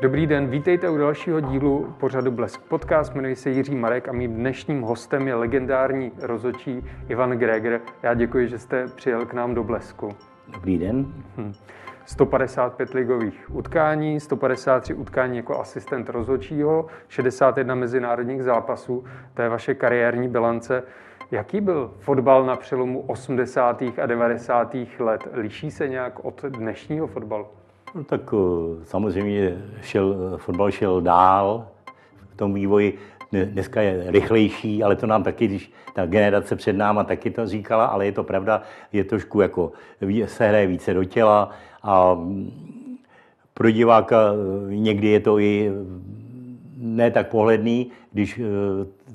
[0.00, 3.14] Dobrý den, vítejte u dalšího dílu pořadu Blesk Podcast.
[3.14, 7.80] Jmenuji se Jiří Marek a mým dnešním hostem je legendární rozočí Ivan Greger.
[8.02, 10.16] Já děkuji, že jste přijel k nám do Blesku.
[10.48, 11.12] Dobrý den.
[12.04, 19.04] 155 ligových utkání, 153 utkání jako asistent rozhodčího, 61 mezinárodních zápasů.
[19.34, 20.82] To je vaše kariérní bilance.
[21.30, 23.82] Jaký byl fotbal na přelomu 80.
[24.02, 24.76] a 90.
[24.98, 25.28] let?
[25.32, 27.46] Liší se nějak od dnešního fotbalu?
[27.94, 31.68] No, tak eh, samozřejmě šel, fotbal šel dál
[32.32, 32.98] v tom vývoji.
[33.44, 37.86] Dneska je rychlejší, ale to nám taky, když ta generace před náma taky to říkala,
[37.86, 39.72] ale je to pravda, je trošku jako
[40.26, 41.50] se hraje více do těla
[41.82, 42.98] a mm,
[43.54, 45.72] pro diváka eh, někdy je to i
[46.76, 48.42] ne tak pohledný, když eh,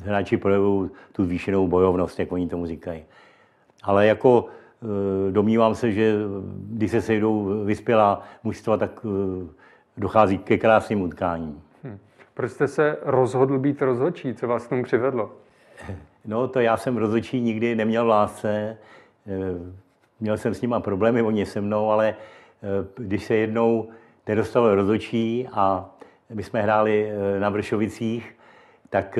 [0.05, 3.03] hráči projevují tu zvýšenou bojovnost, jak oni tomu říkají.
[3.83, 4.62] Ale jako Eh,
[5.31, 6.15] domnívám se, že
[6.55, 9.47] když se sejdou vyspělá mužstva, tak eh,
[9.97, 11.61] dochází ke krásným utkáním.
[11.83, 11.97] Hmm.
[12.33, 14.33] Proč jste se rozhodl být rozhodčí?
[14.33, 15.31] Co vás k tomu přivedlo?
[16.25, 18.77] No, to já jsem rozhodčí nikdy neměl v lásce.
[19.27, 19.73] Eh,
[20.19, 22.15] měl jsem s nima problémy, oni se mnou, ale
[22.97, 23.89] když se jednou
[24.27, 25.89] nedostal rozhodčí a
[26.33, 28.35] my jsme hráli na Vršovicích,
[28.89, 29.19] tak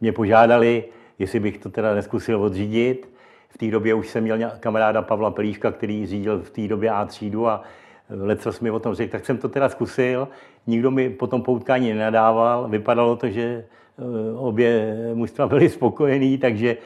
[0.00, 0.84] mě požádali,
[1.18, 3.15] jestli bych to teda neskusil odřídit.
[3.56, 7.04] V té době už jsem měl kamaráda Pavla Pelíška, který řídil v té době A
[7.04, 7.62] třídu a
[8.10, 10.28] leco mi o tom řekl, tak jsem to teda zkusil.
[10.66, 12.68] Nikdo mi po tom poutkání nenadával.
[12.68, 16.76] Vypadalo to, že eh, obě mužstva byly spokojení, takže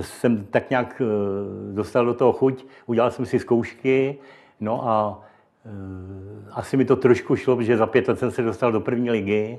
[0.00, 2.64] jsem tak nějak eh, dostal do toho chuť.
[2.86, 4.18] Udělal jsem si zkoušky,
[4.60, 5.22] no a
[5.66, 9.10] eh, asi mi to trošku šlo, protože za pět let jsem se dostal do první
[9.10, 9.58] ligy,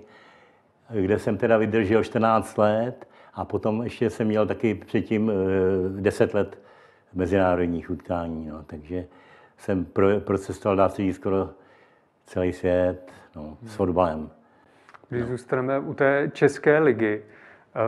[0.89, 3.06] kde jsem teda vydržel 14 let.
[3.37, 5.31] A potom ještě jsem měl taky předtím
[5.99, 6.59] 10 eh, let
[7.13, 9.05] mezinárodních utkání, no, takže
[9.57, 11.49] jsem pro, procestoval, dá se skoro
[12.25, 14.29] celý svět no, s fotbalem.
[15.09, 15.27] Když no.
[15.27, 17.23] zůstaneme u té České ligy,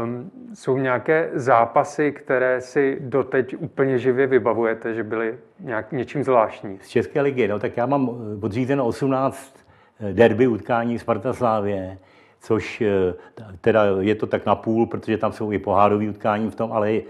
[0.04, 6.80] um, jsou nějaké zápasy, které si doteď úplně živě vybavujete, že byly nějak, něčím zvláštní?
[6.82, 8.10] Z České ligy, no tak já mám
[8.40, 9.66] podřízeno 18
[10.00, 11.98] eh, derby utkání Sparta Slávě
[12.42, 13.14] což eh,
[13.62, 16.92] teda je to tak na půl, protože tam jsou i pohádové utkání v tom, ale
[16.92, 17.04] eh,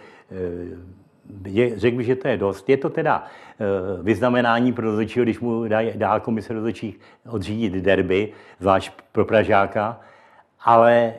[1.45, 2.69] je, řekl bych, že to je dost.
[2.69, 3.65] Je to teda eh,
[4.03, 9.99] vyznamenání pro rozhodčího, když mu dá, dá komise rozhodčích odřídit derby, zvlášť pro Pražáka,
[10.61, 11.13] ale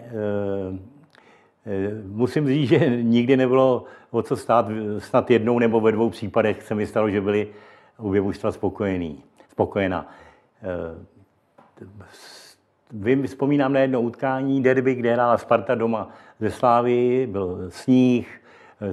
[2.07, 4.67] musím říct, že nikdy nebylo o co stát,
[4.99, 7.49] snad jednou nebo ve dvou případech se mi stalo, že byli
[7.97, 10.07] obě mužstva spokojený, spokojená
[12.93, 18.41] Vím, vzpomínám na jedno utkání derby, kde hrála Sparta doma ze Slávy, byl sníh,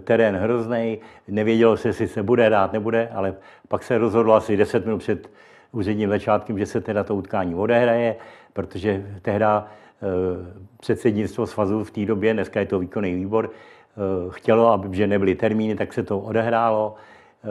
[0.03, 0.97] terén hrozný,
[1.27, 3.35] nevědělo se, jestli se bude dát, nebude, ale
[3.67, 5.29] pak se rozhodlo asi 10 minut před
[5.71, 8.15] úředním začátkem, že se teda to utkání odehraje,
[8.53, 10.05] protože tehda eh,
[10.79, 13.99] předsednictvo svazu v té době, dneska je to výkonný výbor, eh,
[14.29, 16.95] chtělo, aby, že nebyly termíny, tak se to odehrálo.
[17.43, 17.47] Eh,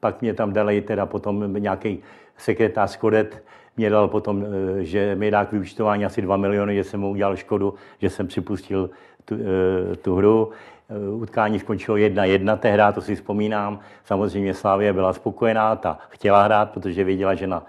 [0.00, 2.02] pak mě tam dali teda potom nějaký
[2.36, 3.42] sekretář Kodet,
[3.76, 7.10] mě dal potom, eh, že mi dá k vyučtování asi 2 miliony, že jsem mu
[7.10, 8.90] udělal škodu, že jsem připustil
[9.24, 10.50] tu, eh, tu hru.
[10.90, 13.80] Eh, utkání skončilo 1-1 tehdy, to si vzpomínám.
[14.04, 17.66] Samozřejmě Slávě byla spokojená, ta chtěla hrát, protože věděla, že na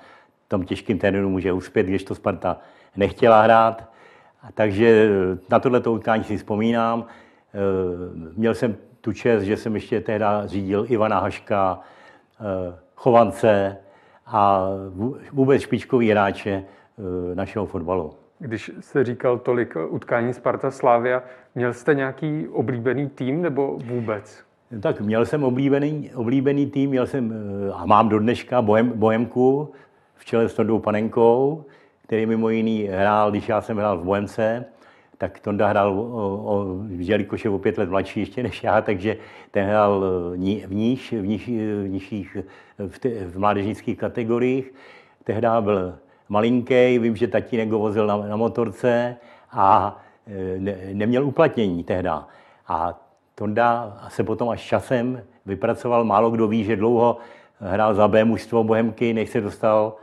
[0.47, 2.57] tom těžkém terénu může uspět, když to Sparta
[2.95, 3.90] nechtěla hrát.
[4.53, 5.09] Takže
[5.50, 7.06] na tohleto utkání si vzpomínám.
[8.35, 11.80] Měl jsem tu čest, že jsem ještě tehdy řídil Ivana Haška,
[12.95, 13.78] Chovance,
[14.26, 14.68] a
[15.32, 18.14] vůbec špičkový hráče eh, našeho fotbalu.
[18.40, 21.24] Když jste říkal tolik utkání Sparta Slávia,
[21.56, 24.44] měl jste nějaký oblíbený tým nebo vůbec?
[24.82, 29.72] Tak měl jsem oblíbený, oblíbený tým, měl jsem eh, a mám do dneška Bohem, Bohemku
[30.16, 31.66] v čele s Tondou Panenkou,
[32.04, 34.66] který mimo jiný hrál, když já jsem hrál v Bohemce,
[35.24, 36.04] tak Tonda hrál o,
[36.46, 39.18] o, jelikož je o pět let mladší ještě než já, takže
[39.52, 40.00] ten hrál
[40.68, 42.38] v, níž, v, níž, v, nižších,
[42.88, 44.74] v, te, v mládežnických kategoriích.
[45.24, 45.96] Tehdy byl
[46.30, 49.16] malinký, vím, že tatínek ho vozil na, na motorce
[49.52, 49.98] a
[50.28, 52.10] eh, ne, neměl uplatnění tehdy.
[52.68, 53.00] A
[53.36, 57.18] Tonda se potom až časem vypracoval, málo kdo ví, že dlouho
[57.60, 59.96] hrál za B mužstvo Bohemky, než se dostal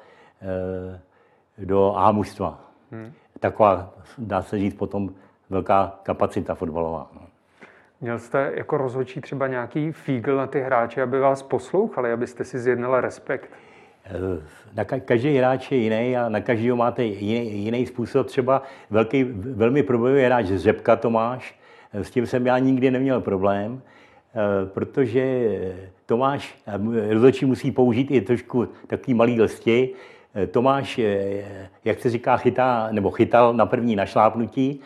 [0.43, 2.61] e, do A mužstva.
[2.91, 5.11] Hmm taková, dá se říct, potom
[5.51, 7.11] velká kapacita fotbalová.
[7.15, 7.21] No.
[8.01, 12.59] Měl jste jako rozhodčí třeba nějaký fígl na ty hráče, aby vás poslouchali, abyste si
[12.59, 13.51] zjednala respekt?
[14.05, 14.43] Eh,
[14.75, 18.27] na každý hráč je jiný a na každého máte jiný, jiný způsob.
[18.27, 21.61] Třeba velký, velmi probojový hráč z Řepka Tomáš,
[21.93, 25.49] eh, s tím jsem já nikdy neměl problém, eh, protože
[26.07, 26.63] Tomáš
[27.11, 29.95] rozhodčí musí použít i trošku takový malý lsti,
[30.51, 34.81] Tomáš, eh, jak se říká, chytá, nebo chytal na první našlápnutí,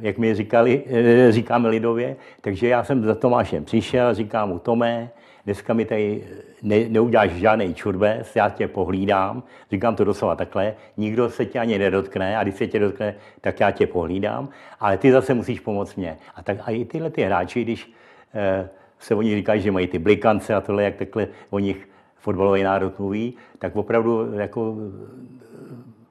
[0.00, 2.16] jak mi říkali, eh, říkáme lidově.
[2.40, 5.10] Takže já jsem za Tomášem přišel, říkám mu, Tomé,
[5.44, 6.24] dneska mi tady
[6.62, 11.78] ne, neuděláš žádný čurbes, já tě pohlídám, říkám to doslova takhle, nikdo se tě ani
[11.78, 14.48] nedotkne a když se tě dotkne, tak já tě pohlídám,
[14.80, 16.16] ale ty zase musíš pomoct mě.
[16.34, 17.92] A, tak, a i tyhle ty hráči, když
[18.34, 21.88] eh, se oni říkají, že mají ty blikance a tohle, jak takhle o nich
[22.18, 24.76] fotbalový národ mluví, tak opravdu jako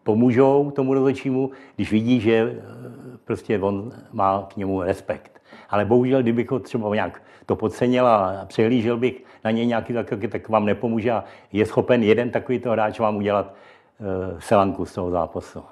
[0.04, 5.42] pomůžou tomu rozhodčímu, když vidí, že eh, prostě on má k němu respekt.
[5.69, 10.27] Ale bohužel, kdybych ho třeba nějak to podcenil a přehlížel bych na něj nějaký takový,
[10.27, 13.53] tak vám nepomůže a je schopen jeden takovýto hráč vám udělat
[14.00, 15.63] uh, selanku z toho zápasu.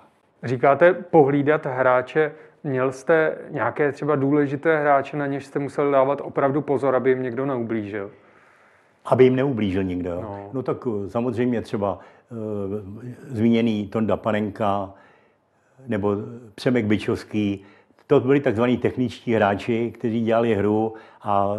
[0.44, 2.32] Říkáte pohlídat hráče.
[2.64, 7.24] Měl jste nějaké třeba důležité hráče, na něž jste musel dávat opravdu pozor, aby jim
[7.24, 8.12] někdo neublížil?
[9.06, 10.22] Aby jim neublížil nikdo.
[10.22, 12.00] No, no tak eh, samozřejmě třeba
[12.32, 12.38] uh,
[13.28, 14.94] zmíněný Tonda Panenka
[15.88, 16.16] nebo
[16.56, 17.64] Přemek Byčovský,
[18.08, 21.58] to byli takzvaní techničtí hráči, kteří dělali hru a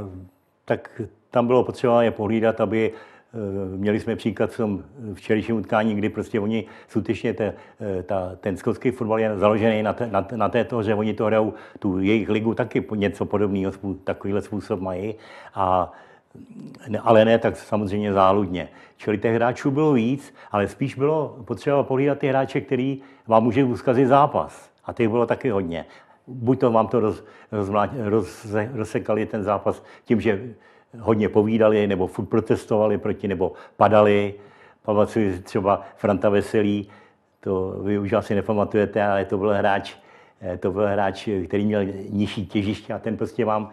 [0.64, 4.82] tak tam bylo potřeba je pohlídat, aby eh, Měli jsme příklad v tom
[5.14, 9.92] včerejším utkání, kdy prostě oni skutečně te, eh, ta, ten skotský fotbal je založený na,
[9.92, 13.72] te, na, na této, že oni to hrajou, tu jejich ligu taky něco podobného,
[14.04, 15.14] takovýhle způsob mají.
[15.54, 15.92] A,
[17.02, 18.68] ale ne tak samozřejmě záludně.
[18.96, 23.64] Čili těch hráčů bylo víc, ale spíš bylo potřeba pohlídat ty hráče, který vám může
[23.64, 24.70] uskazit zápas.
[24.84, 25.86] A těch bylo taky hodně
[26.26, 30.54] buď to vám to roz, rozmlá, roz, rozsekali ten zápas tím, že
[30.98, 34.34] hodně povídali, nebo furt protestovali proti, nebo padali.
[34.82, 36.88] Pamatuju třeba Franta Veselý,
[37.40, 39.94] to vy už asi nepamatujete, ale to byl hráč,
[40.40, 43.70] eh, to byl hráč, který měl nižší těžiště a ten prostě vám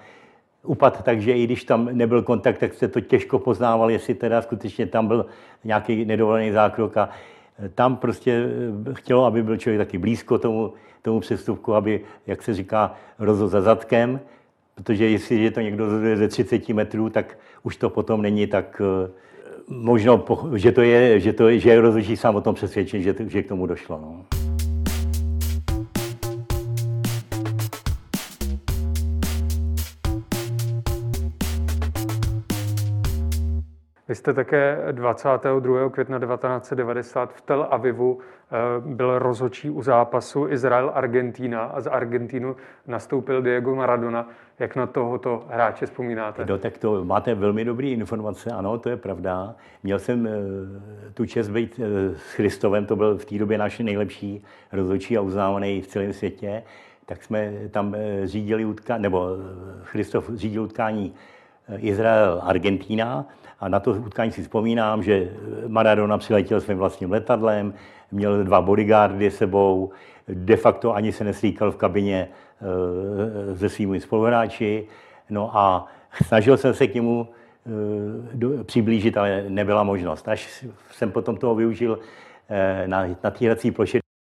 [0.64, 4.86] upad, takže i když tam nebyl kontakt, tak se to těžko poznával, jestli teda skutečně
[4.86, 5.26] tam byl
[5.64, 7.10] nějaký nedovolený zákrok a
[7.76, 8.46] tam prostě
[8.90, 13.50] eh, chtělo, aby byl člověk taky blízko tomu, tomu přestupku, aby, jak se říká, rozhodl
[13.50, 14.20] za zadkem,
[14.76, 19.12] protože jestli je to někdo ze 30 metrů, tak už to potom není tak eh,
[19.68, 20.26] možno,
[20.56, 23.44] že to je, že to je, že je rozhodčí sám o tom přesvědčen, že, že
[23.44, 24.00] k tomu došlo.
[24.02, 24.43] No.
[34.14, 35.90] Vy jste také 22.
[35.90, 42.56] května 1990 v Tel Avivu eh, byl rozhodčí u zápasu Izrael-Argentína a z Argentínu
[42.88, 44.30] nastoupil Diego Maradona.
[44.60, 46.46] Jak na tohoto hráče vzpomínáte?
[46.46, 49.56] No, tak to máte velmi dobré informace, ano, to je pravda.
[49.84, 50.32] Měl jsem eh,
[51.14, 55.22] tu čest být eh, s Christovem, to byl v té době náš nejlepší rozhodčí a
[55.22, 56.64] uznávaný v celém světě.
[57.06, 59.30] Tak jsme tam řídili utkání, nebo
[59.84, 61.14] Christov řídil utkání
[61.78, 63.26] Izrael-Argentína
[63.60, 65.30] a na to utkání si vzpomínám, že
[65.68, 67.74] Maradona přiletěl svým vlastním letadlem,
[68.12, 69.92] měl dva bodyguardy sebou,
[70.28, 72.28] de facto ani se neslíkal v kabině
[73.52, 74.88] e, se svými spoluhráči.
[75.30, 75.88] No a
[76.26, 77.28] snažil jsem se k němu
[78.60, 80.28] e, přiblížit, ale nebyla možnost.
[80.28, 82.00] Až jsem potom toho využil
[82.50, 84.00] e, na, na té ploše,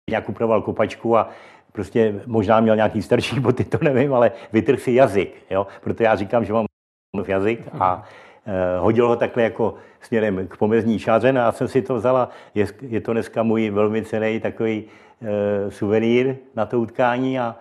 [0.10, 1.30] nějak upravoval kopačku a
[1.72, 5.68] prostě možná měl nějaký starší boty, to nevím, ale vytrhl si jazyk, jo?
[5.82, 6.66] proto já říkám, že mám
[7.14, 8.04] v jazyk a
[8.46, 11.96] Eh, hodil ho takhle jako směrem k pomezní šáře no a já jsem si to
[11.96, 12.30] vzala.
[12.56, 14.84] Je, je to dneska můj velmi cený takový
[15.22, 17.56] e, suvenýr na to utkání a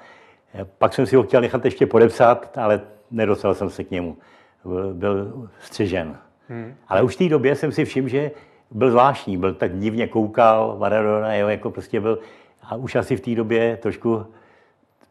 [0.54, 2.80] eh, pak jsem si ho chtěl nechat ještě podepsat, ale
[3.11, 4.16] nedostal jsem se k němu.
[4.64, 6.16] Byl, byl střežen.
[6.49, 6.75] Hmm.
[6.88, 8.30] Ale už v té době jsem si všiml, že
[8.71, 12.18] byl zvláštní, byl tak divně koukal, Maradona, jo, jako prostě byl,
[12.62, 14.26] a už asi v té době trošku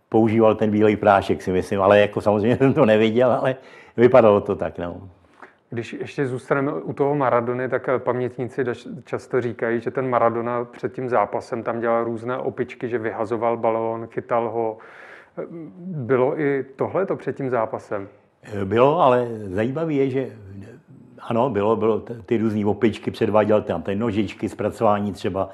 [0.09, 3.55] používal ten bílej prášek, si myslím, ale jako samozřejmě jsem to nevěděl, ale
[3.97, 5.09] vypadalo to tak, no.
[5.69, 8.63] Když ještě zůstaneme u toho Maradony, tak pamětníci
[9.05, 14.07] často říkají, že ten Maradona před tím zápasem tam dělal různé opičky, že vyhazoval balón,
[14.07, 14.77] chytal ho.
[15.85, 18.07] Bylo i tohle to před tím zápasem?
[18.63, 20.29] Bylo, ale zajímavé je, že
[21.19, 25.49] ano, bylo, bylo ty různé opičky, předváděl tam ty nožičky, zpracování třeba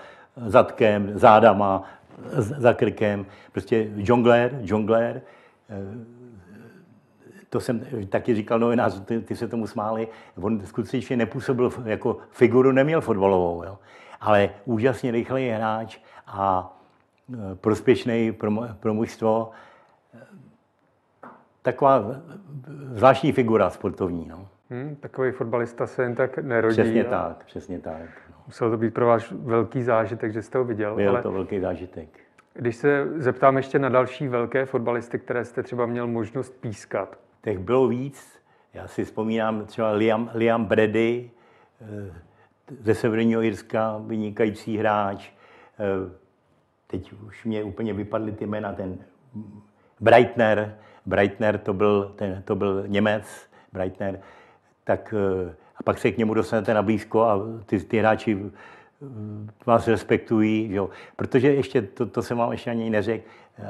[0.46, 1.84] zadkem, zádama,
[2.38, 5.22] za krkem, prostě jongler, jongler,
[7.50, 10.08] to jsem taky říkal novinář, ty, ty se tomu smáli,
[10.42, 13.77] on skutečně nepůsobil jako figuru, neměl fotbalovou, jo.
[14.22, 16.77] ale úžasně rychlý hráč a
[17.34, 19.51] e, prospěšný pro, pro mužstvo.
[21.62, 22.06] Taková
[22.94, 24.27] zvláštní figura sportovní.
[24.27, 24.48] No.
[24.70, 26.74] Hmm, takový fotbalista se jen tak nerodí.
[26.74, 27.10] Přesně a...
[27.10, 28.01] tak, přesně tak.
[28.30, 28.36] No.
[28.48, 30.96] Musel to být pro vás velký zážitek, že jste ho viděl.
[30.96, 31.22] Byl ale...
[31.22, 32.10] to velký zážitek.
[32.54, 37.60] Když se zeptám ještě na další velké fotbalisty, které jste třeba měl možnost pískat, těch
[37.60, 38.39] bylo víc.
[38.74, 41.32] Já si vzpomínám třeba Liam, Liam Brady,
[41.82, 42.13] eh,
[42.82, 45.30] ze Severního Jirska, vynikající hráč.
[46.88, 48.98] Teď už mě úplně vypadly ty jména, ten
[50.00, 50.75] Breitner,
[51.06, 53.25] Breitner to byl, ten, to byl Němec,
[53.74, 54.20] Breitner,
[54.84, 55.13] tak
[55.75, 58.51] a pak se k němu dostanete na blízko a ty, ty hráči
[59.66, 60.89] vás respektují, jo.
[61.16, 63.24] protože ještě, to, to jsem vám ještě ani neřekl,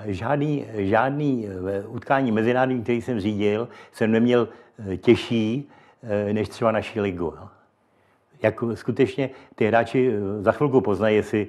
[0.05, 4.48] žádný, žádný eh, utkání mezinárodní, který jsem řídil, jsem neměl
[4.91, 5.69] eh, těžší
[6.03, 7.34] eh, než třeba naší ligu.
[8.41, 11.48] Jak skutečně ty hráči za chvilku poznají, jestli,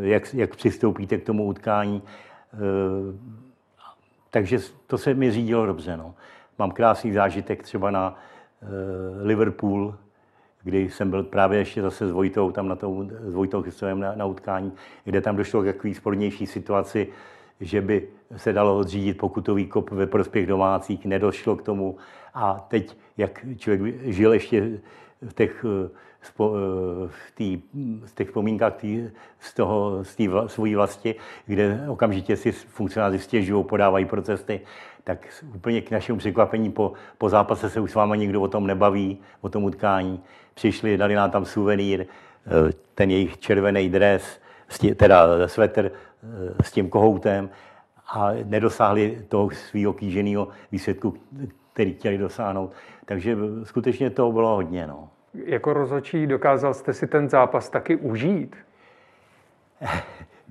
[0.00, 2.02] jak, jak přistoupíte k tomu utkání.
[4.30, 5.96] Takže to se mi řídilo dobře.
[5.96, 6.14] No.
[6.58, 8.18] Mám krásný zážitek třeba na
[9.22, 9.94] Liverpool,
[10.62, 14.14] kdy jsem byl právě ještě zase s Vojtou, tam na tou, s Vojtou Christovem na,
[14.14, 14.72] na utkání,
[15.04, 17.08] kde tam došlo k takové spornější situaci,
[17.60, 21.96] že by se dalo odřídit pokutový kop ve prospěch domácích, nedošlo k tomu.
[22.34, 24.80] A teď, jak člověk žil ještě
[25.28, 25.64] v těch,
[26.22, 27.62] v tý,
[28.04, 29.08] v těch pomínkách tý,
[29.40, 31.14] z, toho, z té svojí vlasti,
[31.46, 34.60] kde okamžitě si funkcionáři stěžují, podávají protesty,
[35.04, 38.66] tak úplně k našemu překvapení po, po zápase se už s váma nikdo o tom
[38.66, 40.22] nebaví, o tom utkání.
[40.54, 44.40] Přišli, dali nám tam suvenýr, eh, ten jejich červený dres,
[44.96, 47.50] teda svetr eh, s tím kohoutem
[48.06, 51.14] a nedosáhli toho svého kýženého výsledku,
[51.72, 52.72] který chtěli dosáhnout.
[53.04, 54.86] Takže skutečně to bylo hodně.
[54.86, 55.08] No.
[55.34, 58.56] Jako rozhodčí dokázal jste si ten zápas taky užít?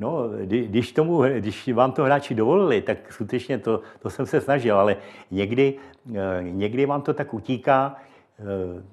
[0.02, 4.80] No, když, tomu, když vám to hráči dovolili, tak skutečně to, to jsem se snažil,
[4.80, 4.96] ale
[5.32, 5.74] někdy,
[6.16, 7.96] eh, někdy vám to tak utíká.
[8.40, 8.84] Eh,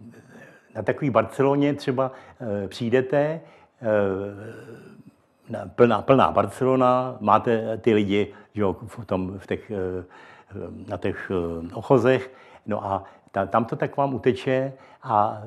[0.74, 3.40] na takový Barceloně třeba eh, přijdete,
[5.74, 9.72] plná, plná Barcelona, máte ty lidi že jo, v, tom, v těch,
[10.88, 11.30] na těch
[11.74, 12.30] ochozech,
[12.66, 13.04] no a
[13.50, 15.42] tam to tak vám uteče a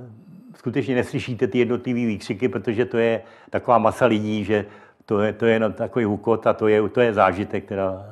[0.56, 4.66] skutečně neslyšíte ty jednotlivé výkřiky, protože to je taková masa lidí, že
[5.06, 8.06] to je, to je jenom takový hukot a to je, to je zážitek, která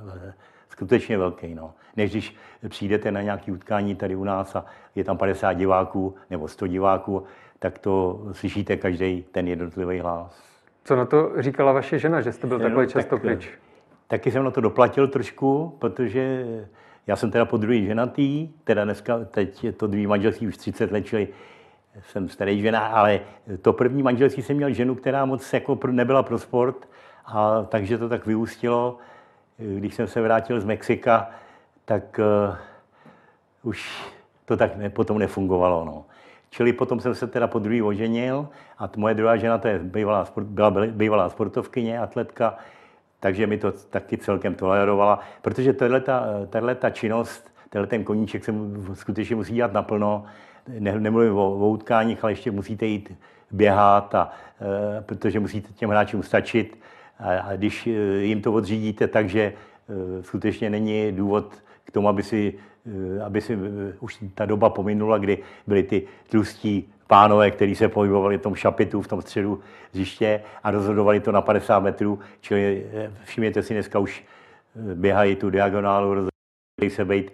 [0.70, 1.56] skutečně velký.
[1.56, 1.74] No.
[1.96, 2.36] Než když
[2.70, 7.24] přijdete na nějaké utkání tady u nás a je tam 50 diváků nebo 100 diváků,
[7.60, 10.44] tak to slyšíte každý ten jednotlivý hlas.
[10.84, 13.50] Co na to říkala vaše žena, že jste byl takový no, často tak, pryč?
[14.08, 16.46] Taky jsem na to doplatil trošku, protože
[17.08, 20.92] já jsem teda po druhý ženatý, teda dneska, teď je to druhý manželství už 30
[20.92, 21.28] let, čili
[22.02, 23.20] jsem starý žena, ale
[23.62, 26.90] to první manželství jsem měl ženu, která moc jako nebyla pro sport,
[27.26, 28.98] a takže to tak vyústilo.
[29.58, 31.30] Když jsem se vrátil z Mexika,
[31.86, 32.56] tak uh,
[33.64, 34.06] už
[34.46, 35.86] to tak ne, potom nefungovalo.
[35.86, 36.06] No.
[36.50, 38.48] Čili potom jsem se teda po druhý oženil
[38.78, 42.58] a moje druhá žena to je bývalá, sport, byla bývalá sportovkyně, atletka,
[43.20, 45.74] takže mi to taky celkem tolerovala, protože
[46.50, 48.54] tahle ta činnost, tenhle ten koníček se
[48.94, 50.26] skutečně musí dělat naplno,
[50.80, 53.14] ne, nemluvím o, o utkáních, ale ještě musíte jít
[53.52, 54.32] běhat, a,
[54.98, 56.80] e, protože musíte těm hráčům stačit.
[57.20, 57.92] A, a když e,
[58.24, 59.54] jim to odřídíte tak, že e,
[60.24, 62.54] skutečně není důvod k tomu, aby si,
[63.18, 63.58] e, aby si
[64.00, 69.02] už ta doba pominula, kdy byli ty tlustí pánové, kteří se pohybovali v tom šapitu,
[69.02, 69.62] v tom středu
[69.92, 72.20] zjiště a rozhodovali to na 50 metrů.
[72.42, 74.24] Čili e, všimněte si, dneska už
[74.96, 77.32] běhají tu diagonálu, rozhodují se být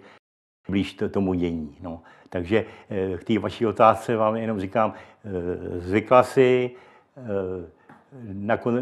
[0.68, 1.76] blíž tomu dění.
[1.82, 2.02] No.
[2.28, 6.70] Takže eh, k té vaší otázce vám jenom říkám, eh, zvykla si,
[7.16, 7.74] eh,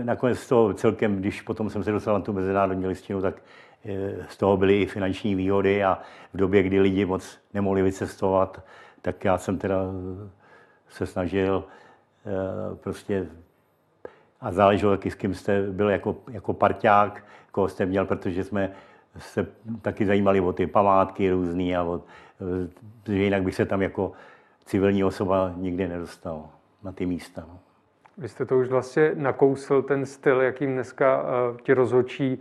[0.03, 3.43] nakonec z toho celkem, když potom jsem se dostal na tu mezinárodní listinu, tak
[4.29, 5.99] z toho byly i finanční výhody a
[6.35, 8.65] v době, kdy lidi moc nemohli vycestovat,
[9.03, 9.77] tak já jsem teda
[10.93, 11.65] se snažil
[12.75, 13.27] prostě
[14.41, 18.71] a záleželo taky, s kým jste byl jako, jako parťák, koho jste měl, protože jsme
[19.19, 19.47] se
[19.83, 22.03] taky zajímali o ty památky různý a o,
[23.07, 24.13] že jinak bych se tam jako
[24.65, 26.49] civilní osoba nikdy nedostal
[26.83, 27.45] na ty místa.
[27.49, 27.59] No.
[28.19, 32.39] Vy jste to už vlastně nakousl, ten styl, jakým dneska uh, ti rozhodčí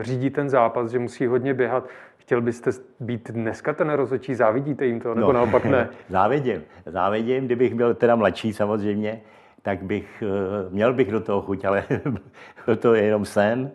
[0.00, 1.88] řídí ten zápas, že musí hodně běhat.
[2.32, 2.70] Chtěl byste
[3.00, 5.88] být dneska ten rozhodčí, závidíte jim to, nebo no, naopak ne?
[6.08, 9.20] závidím, závidím, kdybych byl teda mladší samozřejmě,
[9.62, 10.22] tak bych,
[10.66, 11.84] uh, měl bych do toho chuť, ale
[12.78, 13.70] to je jenom sen.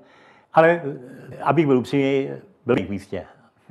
[0.53, 0.81] Ale
[1.43, 2.29] abych byl upřímný,
[2.65, 3.25] byl bych v místě,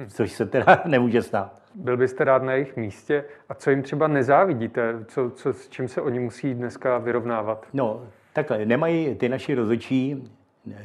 [0.08, 1.52] což se teda nemůže stát.
[1.74, 3.24] Byl byste rád na jejich místě?
[3.48, 5.04] A co jim třeba nezávidíte?
[5.06, 7.66] Co, co, s čím se oni musí dneska vyrovnávat?
[7.72, 10.30] No, takhle, nemají ty naši rozhodčí,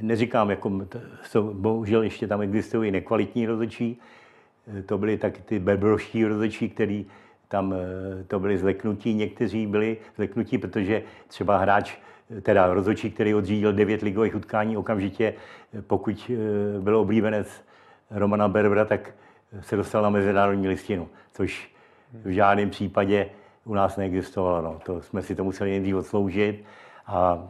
[0.02, 0.72] neříkám, jako,
[1.32, 4.00] to, bohužel ještě tam existují nekvalitní rozhodčí,
[4.86, 7.06] to byly taky ty bebroští rozhodčí, který
[7.48, 7.76] tam
[8.28, 11.98] to byli zleknutí, někteří byli zleknutí, protože třeba hráč,
[12.42, 15.34] teda rozhodčí, který odřídil devět ligových utkání okamžitě,
[15.88, 16.32] pokud
[16.80, 17.48] byl oblíbenec
[18.12, 19.14] Romana Berbra, tak
[19.62, 21.72] se dostal na mezinárodní listinu, což
[22.24, 23.30] v žádném případě
[23.66, 24.62] u nás neexistovalo.
[24.62, 24.80] No.
[24.86, 26.66] To jsme si to museli nejdřív odsloužit
[27.08, 27.48] a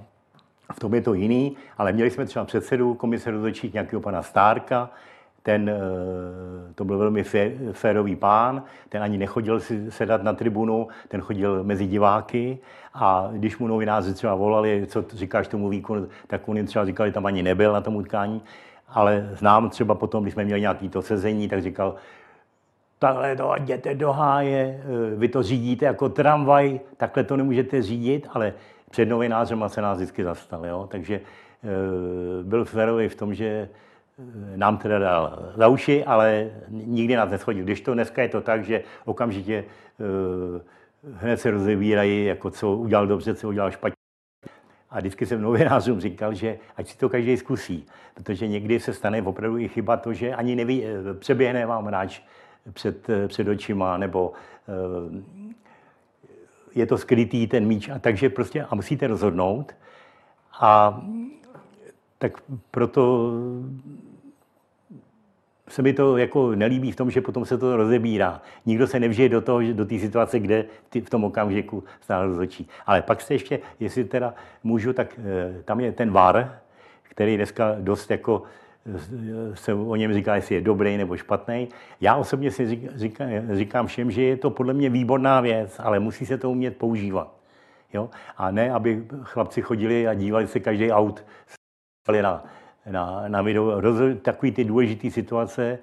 [0.71, 4.89] v tom je to jiný, ale měli jsme třeba předsedu komise rozhodčích nějakého pana Stárka,
[5.43, 7.23] ten, eh, to byl velmi
[7.71, 12.59] férový pán, ten ani nechodil si sedat na tribunu, ten chodil mezi diváky
[12.93, 17.07] a když mu novináři třeba volali, co říkáš tomu výkonu, tak on jim třeba říkal,
[17.07, 18.41] že tam ani nebyl na tom utkání,
[18.87, 21.95] ale znám třeba potom, když jsme měli nějaký to sezení, tak říkal,
[22.99, 28.27] takhle to jděte do háje, eh, vy to řídíte jako tramvaj, takhle to nemůžete řídit,
[28.33, 28.53] ale
[28.91, 30.65] před novinářem se nás vždycky zastal.
[30.65, 30.87] Jo?
[30.91, 31.21] Takže
[31.63, 37.31] eh, byl férový v tom, že eh, nám teda dal za uši, ale nikdy nás
[37.31, 37.63] neschodil.
[37.63, 39.63] Když to dneska je to tak, že okamžitě
[41.13, 43.95] hned se rozebírají, jako co udělal dobře, co udělal špatně.
[44.89, 49.21] A vždycky jsem novinářům říkal, že ať si to každý zkusí, protože někdy se stane
[49.21, 50.83] opravdu i chyba to, že ani neví,
[51.19, 52.21] přeběhne vám hráč
[52.73, 54.31] před, před očima, nebo
[54.67, 55.51] eh,
[56.75, 59.75] je to skrytý ten míč, a takže prostě a musíte rozhodnout.
[60.59, 61.01] A
[62.17, 63.31] tak proto
[65.67, 68.41] se mi to jako nelíbí v tom, že potom se to rozebírá.
[68.65, 70.65] Nikdo se nevžije do toho, do té situace, kde
[71.03, 72.67] v tom okamžiku stále rozhodčí.
[72.85, 76.59] Ale pak se ještě, jestli teda můžu, tak eh, tam je ten VAR,
[77.03, 78.43] který dneska dost jako
[79.53, 81.69] se o něm říká, jestli je dobrý nebo špatný.
[82.01, 82.89] Já osobně si
[83.51, 87.35] říkám, všem, že je to podle mě výborná věc, ale musí se to umět používat.
[87.93, 88.09] Jo?
[88.37, 91.25] A ne, aby chlapci chodili a dívali se každý aut
[92.21, 92.45] na,
[92.91, 93.81] na, na video.
[94.21, 95.79] Takový ty důležité situace,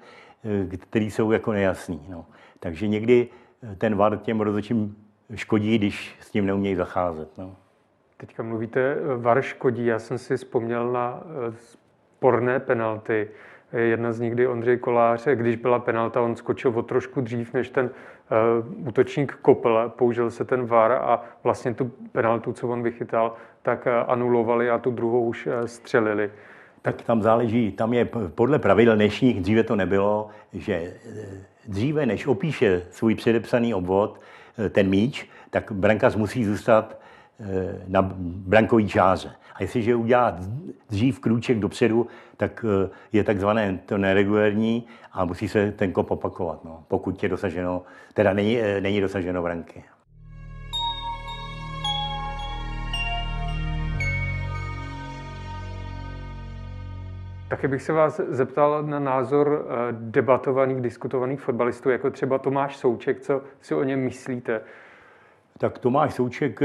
[0.77, 2.01] které jsou jako nejasný.
[2.09, 2.25] No.
[2.59, 3.27] Takže někdy
[3.77, 4.95] ten VAR těm rozhodčím
[5.35, 7.37] škodí, když s tím neumějí zacházet.
[7.37, 7.55] No.
[8.17, 9.85] Teďka mluvíte, VAR škodí.
[9.85, 11.23] Já jsem si vzpomněl na
[12.19, 13.27] sporné penalty.
[13.73, 17.69] Jedna z nich, kdy Ondřej Kolář, když byla penalta, on skočil o trošku dřív, než
[17.69, 23.35] ten uh, útočník kopl, použil se ten VAR a vlastně tu penaltu, co on vychytal,
[23.61, 26.31] tak anulovali a tu druhou už střelili.
[26.81, 30.93] Tak tam záleží, tam je podle pravidel dnešních, dříve to nebylo, že
[31.67, 34.19] dříve než opíše svůj předepsaný obvod,
[34.69, 36.99] ten míč, tak brankář musí zůstat
[37.87, 39.31] na brankový čáře.
[39.59, 40.39] A jestliže udělá
[40.89, 46.65] dřív krůček dopředu, tak eh, je takzvané to neregulérní a musí se ten kop opakovat,
[46.65, 49.83] no, pokud je dosaženo, teda není, eh, není dosaženo branky.
[57.49, 63.19] Taky bych se vás zeptal na názor eh, debatovaných, diskutovaných fotbalistů, jako třeba Tomáš Souček,
[63.19, 64.61] co si o něm myslíte?
[65.59, 66.59] Tak Tomáš Souček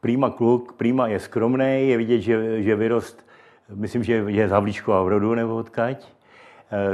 [0.00, 3.26] Prýma kluk, Prýma je skromný, je vidět, že, že vyrost,
[3.74, 6.08] myslím, že je z Havlíčkova v rodu nebo odkaď.
[6.72, 6.88] E,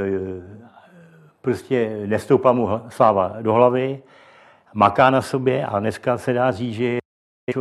[1.41, 4.03] prostě nestoupá mu sláva do hlavy,
[4.73, 6.99] maká na sobě a dneska se dá říct, že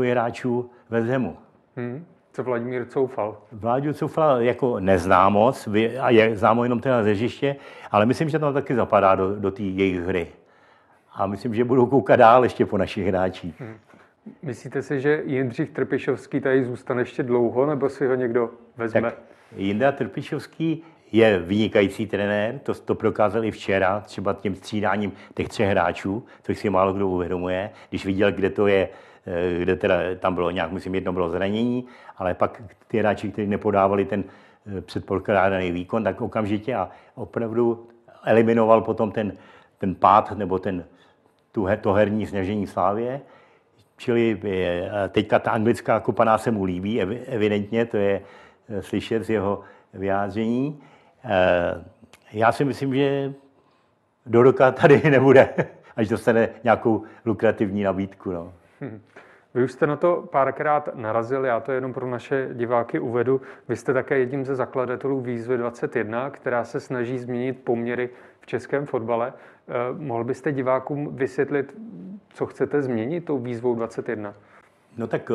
[0.03, 1.37] je hráčů ve zemu.
[1.77, 2.05] Hmm.
[2.33, 3.37] Co Vladimír Coufal?
[3.53, 5.69] Vladimír Coufal jako nezná moc,
[6.01, 7.57] a je známo jenom teda ze hřiště,
[7.91, 10.29] ale myslím, že tam taky zapadá do, do té jejich hry.
[11.19, 13.61] A myslím, že budou koukat dál ještě po našich hráčích.
[13.61, 13.75] Hmm.
[14.43, 19.01] Myslíte si, že Jindřich Trpišovský tady zůstane ještě dlouho, nebo si ho někdo vezme?
[19.03, 19.15] Tak
[19.57, 25.69] Jindra Trpišovský je vynikající trenér, to, to prokázal i včera, třeba tím střídáním těch třech
[25.69, 28.89] hráčů, což si málo kdo uvědomuje, když viděl, kde to je,
[29.27, 33.49] eh, kde teda tam bylo nějak, myslím, jedno bylo zranění, ale pak ty hráči, kteří
[33.49, 34.25] nepodávali ten
[34.79, 37.89] eh, předpokládaný výkon, tak okamžitě a opravdu
[38.25, 39.33] eliminoval potom ten,
[39.79, 40.85] ten pád nebo ten,
[41.53, 43.21] tu, to herní snažení Slávě
[43.99, 48.21] Čili eh, teďka ta anglická kopaná se mu líbí, evidentně, to je
[48.69, 49.61] eh, slyšet z jeho
[49.95, 50.81] vyjádření.
[51.25, 51.85] Eh,
[52.33, 53.35] já si myslím, že
[54.27, 55.49] do roka tady nebude,
[55.97, 58.33] až dostane nějakou lukrativní nabídku.
[58.33, 58.53] No.
[58.81, 59.01] Hm.
[59.59, 63.41] Vy už jste na to párkrát narazil, já to jenom pro naše diváky uvedu.
[63.69, 68.87] Vy jste také jedním ze zakladatelů výzvy 21, která se snaží změnit poměry v českém
[68.87, 69.33] fotbale.
[69.99, 71.77] Mohl byste divákům vysvětlit,
[72.29, 74.35] co chcete změnit tou výzvou 21?
[74.97, 75.35] No tak eh,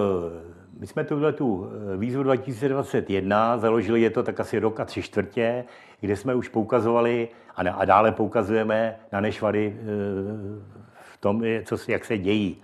[0.80, 5.02] my jsme tuhle tu eh, výzvu 2021 založili, je to tak asi rok a tři
[5.02, 5.66] čtvrtě,
[6.02, 9.84] kde jsme už poukazovali a, a dále poukazujeme na nešvary eh,
[11.14, 12.62] v tom, co, jak se dějí.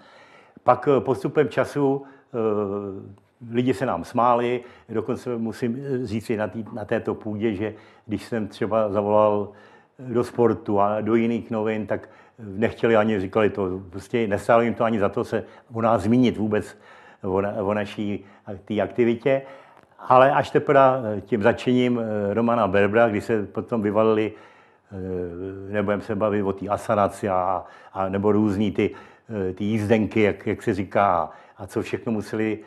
[0.64, 2.04] Pak postupem času
[3.52, 7.74] lidi se nám smáli, dokonce musím říct na, tý, na této půdě, že
[8.06, 9.50] když jsem třeba zavolal
[10.00, 14.84] do sportu a do jiných novin, tak nechtěli ani, říkali to, prostě nestálo jim to
[14.84, 15.44] ani za to se
[15.74, 16.78] o nás zmínit vůbec
[17.24, 18.26] o, na, o naší
[18.66, 19.42] té aktivitě.
[20.00, 24.34] Ale až teprve tím začením eh, Romana Berbra, kdy se potom vyvalili,
[24.92, 28.96] eh, nebudeme se bavit o té asanaci a, a nebo různý ty
[29.56, 32.60] ty jízdenky, jak, jak se říká, a co všechno museli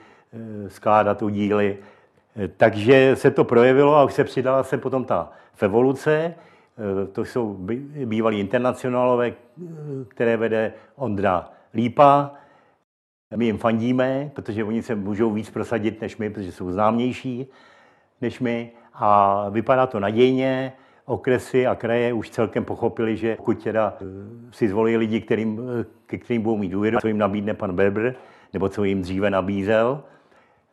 [0.69, 1.79] skládat díly.
[2.57, 6.35] Takže se to projevilo a už se přidala se potom ta evoluce.
[7.13, 7.57] To jsou
[8.05, 9.33] bývalí internacionálové,
[10.09, 12.31] které vede Ondra Lípa.
[13.37, 17.47] My jim fandíme, protože oni se můžou víc prosadit než my, protože jsou známější
[18.21, 18.71] než my.
[18.95, 20.73] A vypadá to nadějně.
[21.05, 24.05] Okresy a kraje už celkem pochopili, že pokud teda eh,
[24.51, 28.15] si zvolí lidi, kterým, eh, ke kterým budou mít důvěru, co jim nabídne pan Berber,
[28.53, 30.03] nebo co jim dříve nabízel.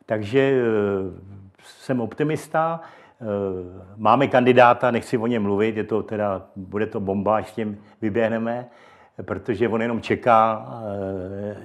[0.06, 2.80] Takže eh, jsem optimista.
[3.96, 7.78] Máme kandidáta, nechci o něm mluvit, je to teda, bude to bomba, až s tím
[8.02, 8.68] vyběhneme
[9.22, 10.68] protože on jenom čeká,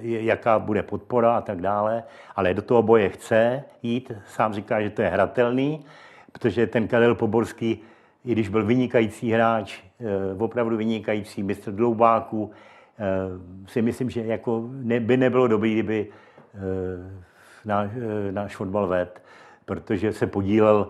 [0.00, 2.02] jaká bude podpora a tak dále,
[2.36, 5.84] ale do toho boje chce jít, sám říká, že to je hratelný,
[6.32, 7.82] protože ten Karel Poborský,
[8.26, 10.04] i když byl vynikající hráč, eh,
[10.38, 12.50] opravdu vynikající mistr dloubáků,
[12.98, 13.04] eh,
[13.68, 14.62] si myslím, že jako
[15.00, 16.06] by nebylo dobré, kdyby
[17.64, 17.90] náš,
[18.30, 19.22] náš fotbal ved,
[19.64, 20.88] protože se podílel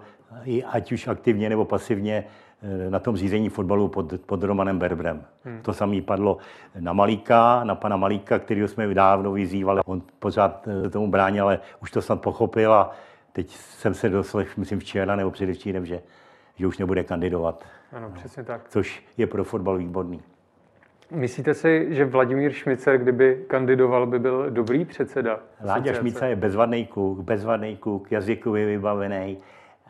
[0.66, 2.24] ať už aktivně nebo pasivně
[2.62, 5.24] Eh, na tom řízení fotbalu pod, pod Romanem Berbrem.
[5.44, 5.62] Hmm.
[5.62, 6.38] To samé padlo
[6.80, 9.80] na Malíka, na pana Malíka, kterého jsme dávno vyzývali.
[9.86, 12.90] On pořád eh, tomu bránil, ale už to snad pochopil a
[13.32, 16.02] teď jsem se doslech, myslím včera nebo předevčírem, že,
[16.56, 17.64] že už nebude kandidovat.
[17.92, 18.68] Ano, přesně tak.
[18.68, 20.22] Což je pro fotbal výborný.
[21.10, 25.40] Myslíte si, že Vladimír Šmicer, kdyby kandidoval, by byl dobrý předseda?
[25.64, 29.38] Láďa Šmicer je bezvadný kluk, bezvadný kluk, jazykově vybavený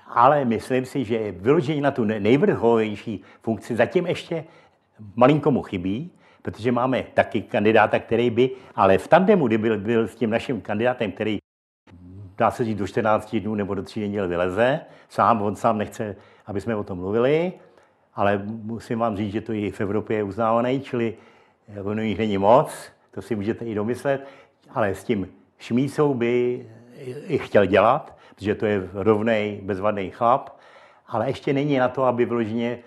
[0.07, 4.45] ale myslím si, že vyložení na tu nejvrchovější funkci zatím ještě
[5.17, 6.11] malinko mu chybí,
[6.43, 10.61] protože máme taky kandidáta, který by, ale v tandemu, kdy byl, byl s tím naším
[10.61, 11.39] kandidátem, který
[12.39, 16.17] dá se říct do 14 dnů nebo do 3 neděl vyleze, sám, on sám nechce,
[16.47, 17.53] aby jsme o tom mluvili,
[18.15, 21.15] ale musím vám říct, že to i v Evropě je uznávané, čili
[21.83, 24.27] ono jich není moc, to si můžete i domyslet,
[24.71, 25.29] ale s tím
[25.59, 26.67] Šmícou by
[27.27, 30.51] i chtěl dělat, protože to je rovnej, bezvadný chlap,
[31.07, 32.79] ale ještě není na to, aby vyloženě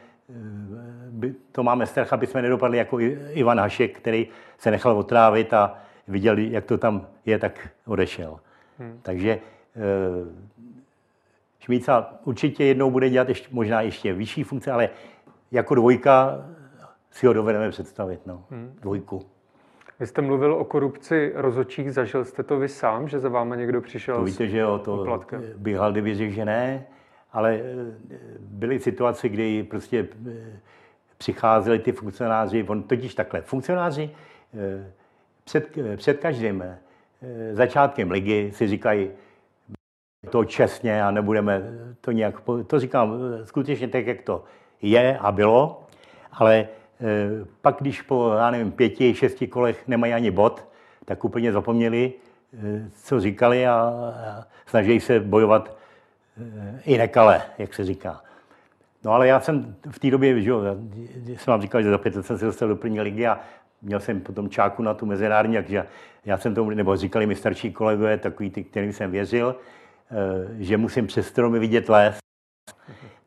[1.26, 3.00] eh, to máme strach, aby jsme nedopadli jako
[3.32, 8.40] Ivan Hašek, který se nechal otrávit a viděl, jak to tam je, tak odešel.
[8.80, 9.00] Hmm.
[9.02, 9.80] Takže eh,
[11.60, 14.90] Šmíca určitě jednou bude dělat ještě, možná ještě vyšší funkce, ale
[15.52, 16.46] jako dvojka
[17.12, 18.20] si ho dovedeme představit.
[18.26, 18.44] No.
[18.50, 18.76] Hmm.
[18.82, 19.26] Dvojku.
[20.00, 23.82] Vy jste mluvil o korupci rozočích, zažil jste to vy sám, že za váma někdo
[23.82, 25.20] přišel to víte, že jo, to
[25.58, 26.86] bych hal, kdyby řekl, že ne,
[27.32, 30.60] ale eh, byly situace, kdy prostě eh,
[31.18, 34.10] přicházeli ty funkcionáři, on totiž takhle, funkcionáři
[34.54, 34.92] eh,
[35.44, 36.64] před, před každým
[37.52, 39.10] začátkem ligy si říkají,
[40.30, 41.62] to čestně a nebudeme
[42.02, 42.36] to nějak,
[42.68, 44.44] to říkám skutečně tak, jak to
[44.82, 45.84] je a bylo,
[46.32, 46.68] ale
[47.02, 50.66] Eh, pak, když po, já nevím, pěti, šesti kolech nemají ani bod,
[51.06, 52.14] tak úplně zapomněli,
[52.54, 53.94] eh, co říkali a
[54.66, 55.78] snaží se bojovat
[56.38, 58.22] eh, i nekale, jak se říká.
[59.04, 60.62] No ale já jsem v té době, že jo,
[61.26, 63.40] jsem vám říkal, že za pět let jsem se dostal do první ligy a
[63.82, 65.86] měl jsem potom čáku na tu mezinárodní, takže
[66.26, 69.56] já jsem tomu, nebo říkali mi starší kolegové, takový ty, kterým jsem věřil,
[70.60, 72.20] že musím přes stromy vidět les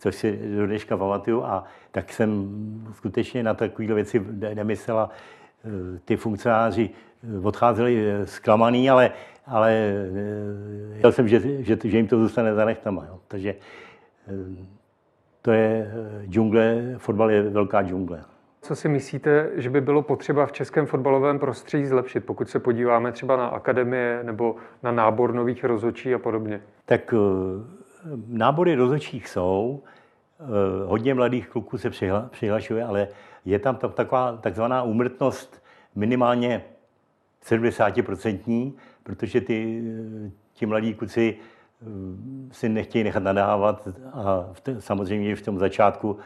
[0.03, 1.45] což si do dneška pamatuju.
[1.45, 2.51] A tak jsem
[2.95, 4.23] skutečně na takové věci
[4.55, 5.11] nemyslela.
[5.65, 9.11] Eh, ty funkcionáři eh, odcházeli eh, zklamaný, ale,
[9.47, 9.93] ale
[10.93, 13.07] věděl jsem, že, že, že jim to zůstane za nechtama.
[13.09, 13.21] Jo.
[13.29, 13.55] Takže
[15.43, 15.93] to je
[16.27, 18.25] džungle, fotbal je velká džungle.
[18.65, 23.13] Co si myslíte, že by bylo potřeba v českém fotbalovém prostředí zlepšit, pokud se podíváme
[23.13, 26.63] třeba na akademie nebo na nábor nových rozhodčí a podobně?
[26.85, 27.15] Tak
[28.27, 29.83] nábory rozhodčích jsou,
[30.41, 30.45] eh,
[30.87, 31.91] hodně mladých kluků se
[32.31, 33.09] přihlašuje, ale
[33.45, 35.63] je tam taková takzvaná úmrtnost
[35.95, 36.65] minimálně
[37.41, 39.83] 70%, protože ty,
[40.53, 41.85] ti mladí kluci eh,
[42.53, 46.23] si nechtějí nechat nadávat a v t- samozřejmě v tom začátku eh,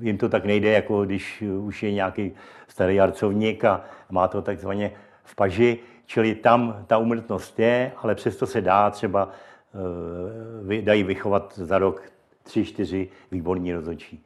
[0.00, 2.32] jim to tak nejde, jako když už je nějaký
[2.68, 4.92] starý arcovník a má to takzvaně
[5.24, 9.32] v paži, čili tam ta úmrtnost je, ale přesto se dá třeba
[9.74, 12.02] Eh, dají vychovat za rok
[12.42, 14.24] tři, čtyři výborní rozhodčí.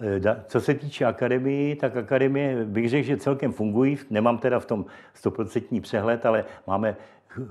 [0.00, 3.98] Eh, co se týče akademii, tak akademie bych řekl, že celkem fungují.
[4.10, 6.96] Nemám teda v tom stoprocentní přehled, ale máme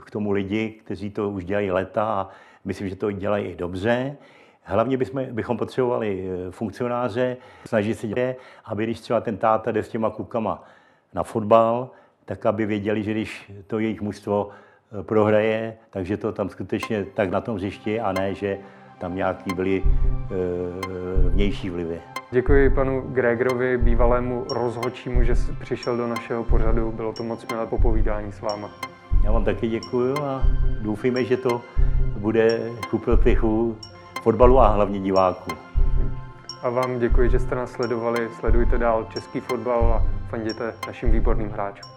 [0.06, 2.30] k tomu lidi, kteří to už dělají leta a
[2.66, 4.18] myslím, že to dělají i dobře.
[4.70, 9.84] Hlavně bychom, bychom potřebovali eh, funkcionáře, snažit se dělat, aby když třeba ten táta jde
[9.84, 10.64] s těma klukama
[11.14, 11.90] na fotbal,
[12.26, 14.50] tak aby věděli, že když to jejich mužstvo
[15.02, 18.58] prohraje, takže to tam skutečně tak na tom hřišti a ne, že
[19.00, 22.02] tam nějaký byly e, vnější vlivy.
[22.32, 26.92] Děkuji panu Gregorovi, bývalému rozhodčímu, že přišel do našeho pořadu.
[26.92, 28.72] Bylo to moc milé popovídání s váma.
[29.24, 30.44] Já vám taky děkuji a
[30.82, 31.62] doufíme, že to
[32.18, 33.78] bude ku prospěchu
[34.28, 35.52] fotbalu a hlavně diváků.
[36.64, 38.30] A vám děkuji, že jste nás sledovali.
[38.40, 41.97] Sledujte dál český fotbal a fanděte našim výborným hráčům.